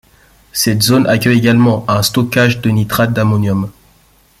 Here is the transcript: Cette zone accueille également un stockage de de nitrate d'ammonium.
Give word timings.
Cette 0.51 0.81
zone 0.81 1.05
accueille 1.05 1.37
également 1.37 1.85
un 1.87 2.01
stockage 2.01 2.55
de 2.57 2.63
de 2.69 2.69
nitrate 2.71 3.13
d'ammonium. 3.13 3.69